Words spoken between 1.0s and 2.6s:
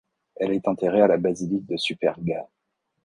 à la basilique de Superga.